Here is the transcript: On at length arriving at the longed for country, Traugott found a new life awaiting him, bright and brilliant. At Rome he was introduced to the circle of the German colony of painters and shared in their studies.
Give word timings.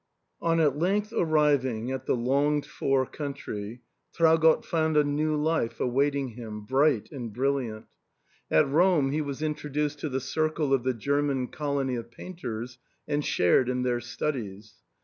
On 0.41 0.59
at 0.59 0.79
length 0.79 1.13
arriving 1.15 1.91
at 1.91 2.07
the 2.07 2.15
longed 2.15 2.65
for 2.65 3.05
country, 3.05 3.83
Traugott 4.15 4.65
found 4.65 4.97
a 4.97 5.03
new 5.03 5.35
life 5.35 5.79
awaiting 5.79 6.29
him, 6.29 6.61
bright 6.61 7.11
and 7.11 7.31
brilliant. 7.31 7.85
At 8.49 8.67
Rome 8.67 9.11
he 9.11 9.21
was 9.21 9.43
introduced 9.43 9.99
to 9.99 10.09
the 10.09 10.19
circle 10.19 10.73
of 10.73 10.81
the 10.83 10.95
German 10.95 11.49
colony 11.49 11.95
of 11.97 12.09
painters 12.09 12.79
and 13.07 13.23
shared 13.23 13.69
in 13.69 13.83
their 13.83 13.99
studies. 14.01 14.73